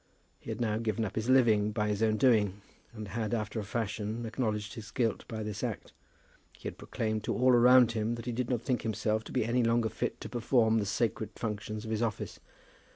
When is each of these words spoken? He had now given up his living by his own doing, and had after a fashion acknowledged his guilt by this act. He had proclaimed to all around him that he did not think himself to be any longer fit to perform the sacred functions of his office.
He 0.39 0.49
had 0.49 0.59
now 0.59 0.79
given 0.79 1.05
up 1.05 1.13
his 1.13 1.29
living 1.29 1.71
by 1.71 1.87
his 1.87 2.01
own 2.01 2.17
doing, 2.17 2.63
and 2.91 3.09
had 3.09 3.35
after 3.35 3.59
a 3.59 3.63
fashion 3.63 4.25
acknowledged 4.25 4.73
his 4.73 4.89
guilt 4.89 5.25
by 5.27 5.43
this 5.43 5.63
act. 5.63 5.93
He 6.53 6.67
had 6.67 6.79
proclaimed 6.79 7.23
to 7.25 7.35
all 7.35 7.51
around 7.51 7.91
him 7.91 8.15
that 8.15 8.25
he 8.25 8.31
did 8.31 8.49
not 8.49 8.63
think 8.63 8.81
himself 8.81 9.23
to 9.25 9.31
be 9.31 9.45
any 9.45 9.61
longer 9.61 9.89
fit 9.89 10.19
to 10.21 10.27
perform 10.27 10.79
the 10.79 10.87
sacred 10.87 11.29
functions 11.35 11.85
of 11.85 11.91
his 11.91 12.01
office. 12.01 12.39